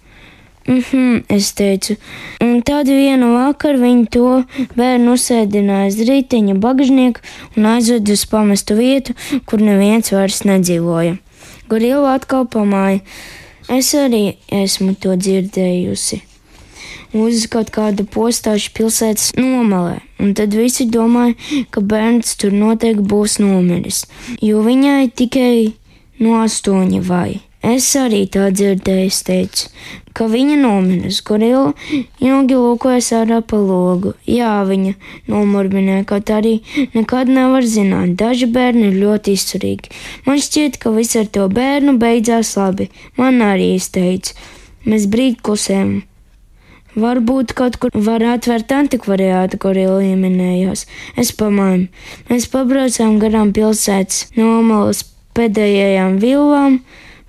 Mhm, 0.68 1.22
es 1.32 1.54
teicu, 1.56 1.96
un 2.44 2.60
tad 2.68 2.92
vienu 2.92 3.32
vakaru 3.34 3.80
viņi 3.82 4.08
to 4.12 4.32
bērnu 4.76 5.16
uzsēdināja 5.16 5.94
uz 5.94 6.02
rīteņa 6.10 6.58
bagžnieku 6.60 7.24
un 7.56 7.70
aizveda 7.72 8.14
uz 8.14 8.26
pamestu 8.28 8.76
vietu, 8.76 9.16
kur 9.48 9.64
neviens 9.64 10.12
vairs 10.12 10.44
nedzīvoja. 10.44 11.16
Gorila 11.68 12.16
atkal 12.16 12.48
pamāja. 12.48 13.02
Es 13.68 13.92
arī 14.00 14.38
esmu 14.54 14.94
to 14.96 15.18
dzirdējusi. 15.20 16.22
Uz 17.18 17.46
kaut 17.52 17.72
kāda 17.76 18.04
postāša 18.08 18.72
pilsētas 18.76 19.34
nomalē, 19.40 19.98
un 20.24 20.34
tad 20.36 20.56
visi 20.56 20.88
domāja, 20.92 21.36
ka 21.72 21.84
bērns 21.84 22.36
tur 22.40 22.56
noteikti 22.56 23.04
būs 23.08 23.40
nomiris, 23.44 24.06
jo 24.44 24.64
viņai 24.64 25.10
tikai 25.16 25.74
no 26.24 26.40
astoņi 26.44 27.04
vai. 27.08 27.47
Es 27.66 27.88
arī 27.98 28.28
tā 28.30 28.52
dzirdēju, 28.54 29.06
es 29.10 29.24
teicu, 29.26 29.70
ka 30.14 30.28
viņa 30.30 30.58
nomiris. 30.62 31.22
Gorila 31.26 31.74
ilgi 32.22 32.58
lūkojas 32.58 33.10
ārā 33.18 33.40
pa 33.42 33.58
logu. 33.58 34.14
Jā, 34.30 34.62
viņa 34.70 34.94
nomurbināja, 35.32 36.06
kaut 36.08 36.30
arī 36.30 36.60
nekad 36.94 37.32
nevar 37.34 37.66
zināt. 37.66 38.14
Daži 38.20 38.46
bērni 38.54 38.92
ir 38.92 39.00
ļoti 39.02 39.34
izturīgi. 39.34 39.90
Man 40.28 40.38
šķiet, 40.44 40.78
ka 40.82 40.94
viss 40.94 41.18
ar 41.18 41.26
to 41.34 41.48
bērnu 41.50 41.98
beidzās 41.98 42.54
labi. 42.60 42.92
Man 43.18 43.42
arī 43.42 43.74
izteica. 43.80 44.38
Mēs 44.86 45.10
brīdi 45.12 45.42
klusējam. 45.44 45.98
Varbūt 46.98 47.52
kaut 47.58 47.76
kur 47.82 47.94
var 47.94 48.24
atvērt 48.26 48.72
antikvariātu, 48.74 49.60
kur 49.62 49.78
ieminējās. 49.78 50.86
Es 51.18 51.34
pamāju. 51.38 51.90
Mēs 52.30 52.48
pabraucām 52.54 53.20
garām 53.22 53.52
pilsētas 53.54 54.32
nomalas 54.38 55.04
pēdējajām 55.38 56.18
vilām. 56.24 56.80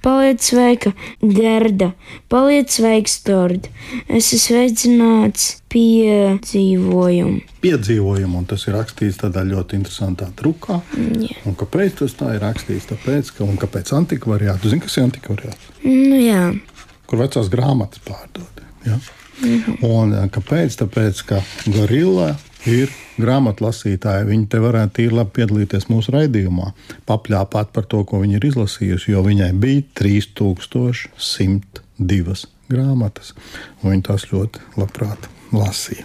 Paliec 0.04 0.44
sveika, 0.46 0.92
Gerda, 1.22 1.92
paliec 2.30 2.70
sveiks, 2.70 3.18
Tord. 3.26 3.66
Es 4.06 4.30
esmu 4.30 4.40
sveicināts 4.44 5.48
piedzīvojumu. 5.72 7.42
Piedzīvojumu, 7.64 8.40
un 8.40 8.48
tas 8.48 8.64
ir 8.68 8.76
rakstīts 8.78 9.18
tādā 9.24 9.42
ļoti 9.48 9.80
interesantā 9.80 10.30
trukā. 10.38 10.80
Jā. 10.96 11.42
Un 11.48 11.58
kāpēc 11.58 11.98
tas 12.04 12.14
tā 12.18 12.32
ir 12.36 12.42
rakstīts? 12.46 12.88
Tāpēc, 12.92 13.34
ka, 13.36 13.44
un 13.44 13.58
kāpēc 13.60 13.92
antikvariāts? 13.98 14.70
Zini, 14.70 14.86
kas 14.86 15.00
ir 15.00 15.08
antikvariāts? 15.08 15.70
Nu, 15.82 16.18
jā, 16.22 16.42
Kur 17.08 17.22
vecās 17.22 17.48
grāmatas 17.48 18.02
pārdod. 18.04 18.60
Ja? 18.84 18.98
Un 19.86 20.12
eh, 20.12 20.26
kāpēc? 20.34 20.76
Tāpēc, 20.82 21.22
ka 21.30 21.40
gorilla 21.72 22.34
ir 22.66 22.90
grāmatlasītāji. 23.20 24.26
Viņi 24.28 24.46
te 24.50 24.58
varētu 24.62 24.94
tīri 24.98 25.14
labi 25.18 25.30
piedalīties 25.38 25.84
mūsu 25.92 26.08
raidījumā, 26.14 26.66
papļāpāt 27.08 27.66
par 27.74 27.84
to, 27.90 27.98
ko 28.08 28.14
viņi 28.22 28.34
ir 28.38 28.44
izlasījusi, 28.50 29.06
jo 29.14 29.20
viņai 29.26 29.52
bija 29.60 29.82
3102 30.00 32.36
grāmatas. 32.68 33.28
un 33.82 33.86
Viņi 33.92 34.02
tās 34.10 34.22
ļoti 34.32 34.56
labprāt 34.80 35.20
lasīja. 35.52 36.04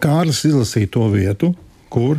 Kārlis 0.00 0.40
izlasīja 0.48 0.88
to 0.94 1.04
vietu, 1.12 1.48
kur 1.92 2.14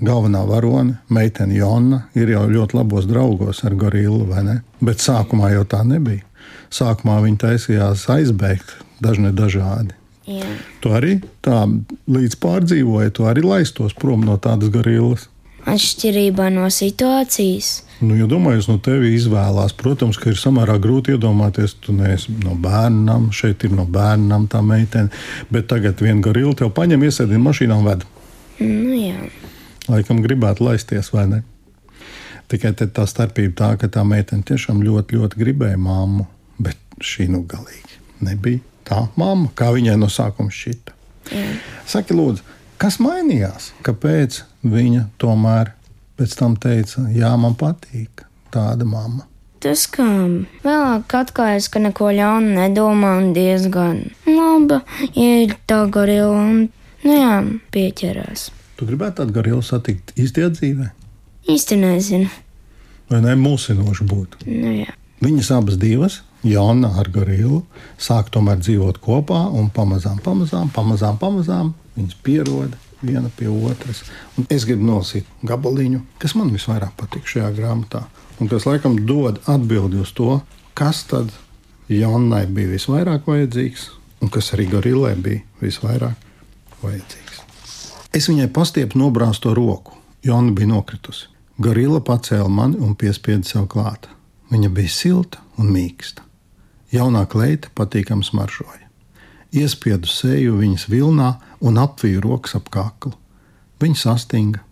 galvenā 0.00 0.42
varone, 0.48 0.98
meitene 1.12 1.54
Jona, 1.58 1.98
ir 2.16 2.32
jau 2.32 2.46
ļoti 2.48 2.76
labos 2.76 3.04
draugos 3.08 3.64
ar 3.64 3.74
gorillu, 3.78 4.24
vai 4.28 4.42
ne? 4.46 4.56
Bet 4.80 5.04
sākumā 5.04 5.52
jau 5.54 5.64
tā 5.68 5.84
nebija. 5.86 6.24
Sākumā 6.72 7.20
viņi 7.24 7.40
taisījās 7.44 8.06
aizbēgt 8.12 8.76
dažne 9.02 9.32
dažādi. 9.36 9.99
Jā. 10.28 10.46
Tu 10.82 10.92
arī 10.92 11.18
tā 11.44 11.62
līdz 12.10 12.36
pārdzīvoji, 12.42 13.12
tu 13.16 13.28
arī 13.28 13.44
laistos 13.44 13.94
prom 13.96 14.26
no 14.26 14.36
tādas 14.42 14.72
gorillas. 14.72 15.28
Atšķirībā 15.68 16.48
no 16.52 16.66
situācijas. 16.72 17.70
Nu, 18.00 18.14
ja 18.16 18.24
domājot, 18.28 18.68
no 18.70 18.78
tevis 18.80 19.26
izvēlās, 19.26 19.74
protams, 19.76 20.16
ka 20.20 20.30
ir 20.32 20.38
samērā 20.40 20.78
grūti 20.80 21.12
iedomāties, 21.12 21.74
tu 21.84 21.92
neesi 21.92 22.32
no 22.46 22.54
bērnam, 22.56 23.28
šeit 23.36 23.66
ir 23.68 23.74
no 23.76 23.84
bērnam 23.84 24.46
tā 24.48 24.62
meitene, 24.64 25.12
bet 25.52 25.68
tagad 25.68 26.00
viena 26.00 26.24
gorila 26.24 26.54
tev 26.56 26.72
paņem, 26.76 27.04
iesēdina 27.04 27.44
mašīnā 27.44 27.76
un 27.76 27.90
ved. 27.90 28.06
Nu, 28.62 28.96
jā. 28.96 29.28
Laikam 29.90 30.24
gribētu 30.24 30.64
laisties, 30.64 31.12
vai 31.12 31.26
ne? 31.28 31.42
Tikai 32.50 32.72
te 32.76 32.88
tā 32.88 33.04
starpība 33.06 33.56
tā, 33.60 33.70
ka 33.82 33.92
tā 33.92 34.06
meitene 34.08 34.48
tiešām 34.48 34.80
ļoti, 34.86 35.20
ļoti 35.20 35.44
gribēja 35.44 35.80
māmu, 35.80 36.24
bet 36.58 36.80
šī 37.04 37.28
nu 37.34 37.44
galīgi 37.48 38.00
nebija 38.24 38.69
tā 38.90 39.04
mamma, 39.20 39.50
kā 39.54 39.70
viņai 39.74 39.96
no 40.00 40.10
sākuma 40.10 40.52
šķita. 40.54 40.96
Saki, 41.86 42.16
lūdzu, 42.16 42.44
kas 42.80 42.98
mainījās? 43.02 43.70
Kāpēc 43.86 44.42
viņa 44.66 45.06
tomēr 45.20 45.74
pēc 46.18 46.36
tam 46.38 46.56
teica, 46.60 47.06
jā, 47.14 47.30
man 47.40 47.56
patīk 47.58 48.24
tāda 48.54 48.88
mamma? 48.88 49.26
Tas 49.60 49.84
kā 49.92 50.06
vēlāk 50.64 51.12
atklājās, 51.18 51.68
ka 51.68 51.82
neko 51.84 52.08
ļaunu 52.16 52.54
nedomā 52.56 53.18
un 53.20 53.34
diezgan 53.36 54.06
laba 54.24 54.80
ir 55.12 55.52
tā 55.68 55.82
gorila 55.92 56.32
un, 56.32 56.62
nu 57.04 57.16
jā, 57.18 57.34
pieķerās. 57.74 58.48
Tu 58.80 58.88
gribētu 58.88 59.20
tādu 59.20 59.36
garilu 59.36 59.60
satikt 59.64 60.14
īstajā 60.16 60.48
dzīvē? 60.54 60.88
Īsti 61.52 61.76
nezinu. 61.76 62.30
Vai 63.12 63.20
ne 63.20 63.36
mulsinoši 63.36 64.06
būtu? 64.08 64.46
Nu 64.48 64.72
jā. 64.78 64.96
Viņas 65.20 65.52
abas 65.52 65.76
divas, 65.76 66.22
Jana 66.46 66.94
ar 67.00 67.10
gorilu, 67.12 67.64
sāk 68.00 68.30
tomēr 68.32 68.62
dzīvot 68.62 69.00
kopā 69.04 69.42
un 69.52 69.68
pamazām, 69.74 70.22
pamazām, 70.24 70.70
pamazām, 70.72 71.18
pamazām 71.20 71.74
viņas 71.98 72.16
pieroda 72.24 72.78
viena 73.02 73.28
pie 73.36 73.48
otras. 73.48 74.02
Un 74.38 74.46
es 74.52 74.64
gribu 74.68 74.86
nolasīt 74.88 75.28
gabaliņu, 75.46 76.00
kas 76.20 76.36
man 76.38 76.52
visvairāk 76.54 76.96
patīk 76.96 77.28
šajā 77.28 77.50
grāmatā, 77.56 78.04
un 78.40 78.48
kas 78.48 78.66
laikam 78.68 78.96
dod 79.08 79.40
atbildi 79.50 80.00
uz 80.00 80.12
to, 80.16 80.40
kas 80.74 81.04
tad 81.10 81.32
Janai 81.90 82.44
bija 82.46 82.70
visvairāk 82.76 83.26
vajadzīgs, 83.26 83.88
un 84.22 84.30
kas 84.32 84.52
arī 84.54 84.68
gorilai 84.70 85.16
bija 85.18 85.42
visvairāk 85.60 86.28
vajadzīgs. 86.84 87.42
Es 88.16 88.30
viņai 88.30 88.48
pastiepu 88.54 88.98
nobrāzto 88.98 89.52
roku. 89.54 89.98
Jona 90.24 90.52
bija 90.52 90.68
nokritusi. 90.72 91.28
Gorilla 91.60 92.00
pacēla 92.00 92.48
mani 92.48 92.80
un 92.80 92.96
piespieda 92.96 93.46
sev 93.46 93.68
klāt. 93.72 94.08
Viņa 94.50 94.70
bija 94.74 94.92
silta 94.92 95.42
un 95.60 95.70
mīksta. 95.74 96.24
Jaunā 96.90 97.24
kleita 97.30 97.70
patīkami 97.78 98.26
smaržoja. 98.26 98.88
Iespiedu 99.54 100.10
seju 100.10 100.56
viņas 100.58 100.88
vilnā 100.90 101.32
un 101.62 101.78
apviju 101.78 102.22
rokas 102.22 102.56
ap 102.58 102.70
kaklu. 102.70 103.12
Viņa 103.82 103.98
sastinga. 103.98 104.62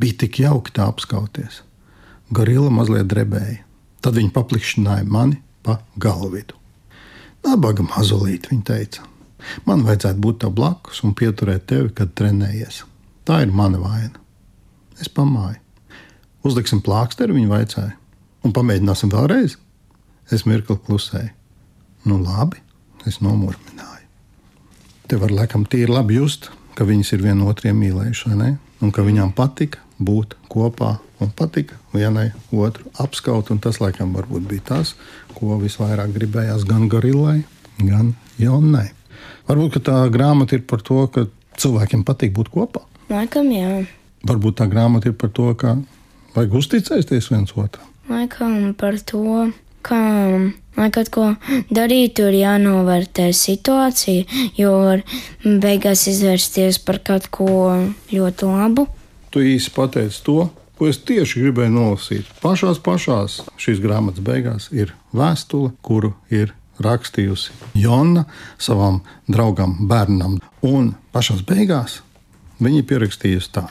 Bija 0.00 0.22
tik 0.22 0.40
jauki 0.40 0.72
tā 0.76 0.86
apskauties. 0.88 1.62
Gorilla 2.32 2.70
mazliet 2.72 3.08
drebēja. 3.10 3.60
Tad 4.00 4.16
viņa 4.16 4.32
paplikšķināja 4.36 5.04
mani 5.08 5.40
pa 5.64 5.80
galvidu. 6.00 6.56
Nabaga 7.44 7.84
mazulīt, 7.88 8.48
viņa 8.52 8.64
teica. 8.68 9.04
Man 9.64 9.84
vajadzētu 9.86 10.20
būt 10.20 10.42
tev 10.42 10.52
blakus 10.56 11.00
un 11.04 11.16
pieturēt 11.16 11.66
tevi, 11.72 11.92
kad 11.96 12.12
trenējies. 12.16 12.82
Tā 13.24 13.42
ir 13.44 13.52
mana 13.52 13.80
vaina. 13.80 14.20
Es 15.00 15.08
pamāju. 15.08 15.58
Uzliksim 16.44 16.80
plāksteri, 16.84 17.36
viņa 17.36 17.50
vaicāja. 17.50 17.96
Un 18.44 18.54
pamēģināsim 18.56 19.12
vēlreiz. 19.12 19.56
Es 20.30 20.46
mirkli 20.46 20.76
klusēju. 20.86 21.32
Nu, 22.06 22.16
labi, 22.22 22.60
es 23.08 23.20
nomurmināju. 23.20 24.06
Te 25.10 25.18
var 25.20 25.32
laikam 25.34 25.66
tīri 25.66 25.90
labi 25.90 26.20
just, 26.20 26.48
ka 26.78 26.86
viņas 26.88 27.12
ir 27.16 27.24
viena 27.24 27.44
vai 28.28 28.36
ne? 28.38 28.50
Un 28.80 28.92
ka 28.94 29.02
viņām 29.04 29.34
patika 29.36 29.82
būt 30.00 30.36
kopā 30.48 30.94
un 31.20 31.32
patika 31.36 31.76
vienai 31.92 32.30
otru 32.52 32.88
apskaut. 33.02 33.50
Un 33.50 33.58
tas 33.60 33.80
laikam 33.82 34.14
bija 34.48 34.64
tas, 34.72 34.94
ko 35.34 35.58
visvairāk 35.60 36.14
gribējās 36.14 36.64
gan 36.68 36.88
gorillai, 36.88 37.42
gan 37.82 38.14
jaunai. 38.40 38.88
Varbūt 39.50 39.82
tā 39.84 39.98
grāmata 40.14 40.56
ir 40.56 40.64
par 40.64 40.84
to, 40.86 41.02
ka 41.12 41.26
cilvēkiem 41.60 42.04
patīk 42.06 42.32
būt 42.36 42.52
kopā. 42.54 42.86
Laikam 43.10 43.50
jā. 43.52 43.82
Varbūt 44.30 44.60
tā 44.60 44.68
grāmata 44.70 45.10
ir 45.10 45.16
par 45.18 45.32
to, 45.34 45.50
ka 45.58 45.74
vajag 46.36 46.56
uzticēties 46.62 47.32
viens 47.32 47.52
otram. 47.58 47.88
Laikam 48.10 48.72
par 48.78 48.96
to, 49.06 49.50
ka, 49.86 49.98
lai 50.76 50.88
kaut 50.94 51.10
ko 51.14 51.26
darītu, 51.72 52.28
ir 52.30 52.38
jānovērtē 52.42 53.30
situācija, 53.36 54.24
jo 54.58 54.76
var 54.84 55.04
beigās 55.44 56.06
izvērsties 56.10 56.80
par 56.84 57.00
kaut 57.06 57.28
ko 57.34 57.50
ļoti 58.12 58.48
labu. 58.50 58.86
Tu 59.30 59.44
īsi 59.54 59.70
pateici 59.74 60.24
to, 60.26 60.48
ko 60.78 60.88
es 60.90 60.98
tieši 61.06 61.44
gribēju 61.44 61.74
nolasīt. 61.74 62.30
Pašās 62.42 62.80
pašās 62.82 63.42
šīs 63.60 63.82
grāmatas 63.84 64.24
beigās 64.24 64.70
ir 64.72 64.94
vēstule, 65.12 65.74
kuru 65.84 66.14
ir 66.32 66.54
rakstījusi 66.80 67.52
Jona 67.76 68.24
savam 68.58 69.02
draugam, 69.28 69.76
bērnam. 69.88 70.38
Un 70.64 70.94
pašās 71.12 71.44
beigās 71.46 72.00
viņa 72.64 72.82
pierakstījusi 72.88 73.52
tā: 73.52 73.66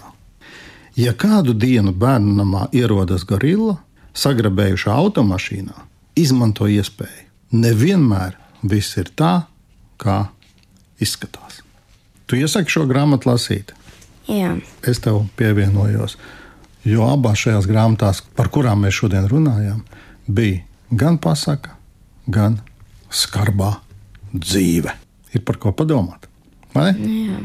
Ja 0.95 1.13
kādu 1.17 1.53
dienu 1.57 1.93
bērnu 1.95 2.35
namā 2.41 2.67
ierodas 2.75 3.25
gorilla, 3.25 3.79
sagrabējuša 4.13 4.93
automašīnā, 4.93 5.75
izmanto 6.19 6.67
iespēju. 6.69 7.25
Nevienmēr 7.55 8.35
viss 8.69 8.97
ir 8.99 9.09
tā, 9.17 9.45
kā 9.99 10.19
izskatās. 11.01 11.61
Tu 12.29 12.41
iesaki 12.43 12.71
šo 12.71 12.85
grāmatu 12.89 13.31
lasīt. 13.31 13.73
Jā, 14.29 14.53
Es 14.85 14.99
tev 15.01 15.23
pievienojos, 15.39 16.13
jo 16.85 17.07
abās 17.09 17.41
šajās 17.41 17.65
grāmatās, 17.69 18.21
par 18.37 18.51
kurām 18.53 18.83
mēs 18.85 18.99
šodien 18.99 19.25
runājam, 19.31 19.79
bija 20.27 20.61
gan 20.93 21.17
pasaka, 21.17 21.73
gan 22.29 22.59
skarbā 23.09 23.79
dzīve. 24.35 24.93
Ir 25.33 25.41
par 25.45 25.57
ko 25.57 25.73
padomāt. 25.73 26.29
Vai? 26.75 26.91
jā. 26.93 27.41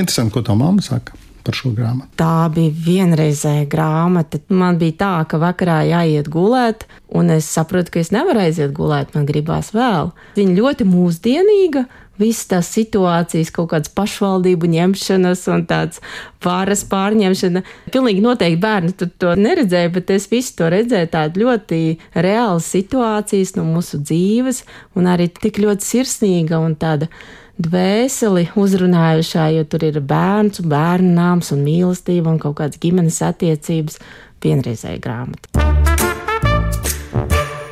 Interesanti, 0.00 0.32
ko 0.34 0.42
tā 0.42 0.56
mamma 0.58 0.82
saka 0.82 1.19
par 1.46 1.56
šo 1.56 1.72
grāmatu. 1.76 2.12
Tā 2.20 2.48
bija 2.54 2.74
vienreizēja 2.86 3.68
grāmata. 3.70 4.40
Man 4.52 4.78
bija 4.80 4.98
tā, 5.00 5.14
ka 5.30 5.40
vakarā 5.42 5.80
jāiet 5.88 6.30
gulēt, 6.32 6.86
un 7.08 7.32
es 7.34 7.48
saprotu, 7.50 7.94
ka 7.94 8.02
es 8.02 8.12
nevaru 8.14 8.44
aiziet 8.44 8.74
gulēt, 8.76 9.14
man 9.16 9.26
gribās 9.28 9.72
vēl. 9.76 10.12
Viņa 10.38 10.56
ļoti 10.60 10.88
mūsdienīga. 10.90 11.88
Visas 12.20 12.50
tās 12.50 12.68
situācijas, 12.74 13.48
kaut 13.56 13.70
kādas 13.70 13.88
pašvaldību 13.96 14.68
ņemšanas 14.74 15.46
un 15.54 15.62
tādas 15.64 16.02
varas 16.44 16.82
pārņemšana. 16.90 17.62
Pilnīgi 17.94 18.20
noteikti 18.20 18.60
bērni 18.60 18.92
to 18.92 19.32
neredzēja, 19.40 19.92
bet 19.94 20.12
es 20.12 20.28
visu 20.28 20.58
to 20.58 20.68
redzēju. 20.68 21.08
Tādas 21.14 21.40
ļoti 21.40 21.80
reālas 22.12 22.68
situācijas 22.74 23.54
no 23.56 23.64
mūsu 23.70 24.02
dzīves, 24.04 24.66
un 25.00 25.08
arī 25.08 25.30
tik 25.32 25.62
ļoti 25.64 25.88
sirsnīga 25.94 26.60
un 26.60 26.76
tāda 26.76 27.08
dvēseli 27.58 28.50
uzrunājušā, 28.58 29.46
jo 29.56 29.64
tur 29.70 29.84
ir 29.88 30.00
bērns, 30.00 30.62
bērnu 30.62 31.14
nāms 31.16 31.50
un 31.54 31.64
mīlestība 31.66 32.30
un 32.32 32.38
kaut 32.42 32.58
kādas 32.60 32.80
ģimenes 32.82 33.20
attiecības. 33.26 33.98
Vienreizēja 34.40 35.00
grāmata. 35.04 35.50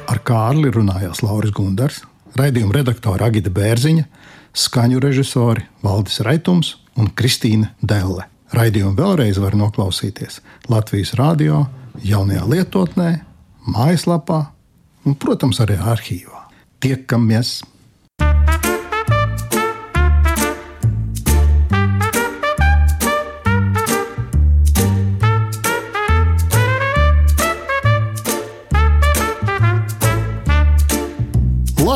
Ar 0.09 0.21
Kārli 0.25 0.73
runājās 0.73 1.23
Lauris 1.25 1.55
Gundars, 1.57 2.03
raidījuma 2.37 2.77
redaktore 2.77 3.25
Agita 3.25 3.53
Bērziņa, 3.53 4.05
skaņu 4.57 5.01
režisori 5.05 5.65
Valdis 5.85 6.21
Raitums 6.27 6.75
un 6.99 7.09
Kristīna 7.17 7.73
Delle. 7.81 8.27
Raidījumu 8.57 8.97
vēlreiz 8.97 9.41
var 9.41 9.57
noklausīties 9.57 10.41
Latvijas 10.73 11.15
radio, 11.21 11.67
jaunajā 12.05 12.45
lietotnē, 12.49 13.11
mājaslapā 13.69 14.43
un, 15.05 15.17
protams, 15.21 15.61
arī 15.65 15.77
arhīvā. 15.81 16.47
Tiekamies! 16.85 17.59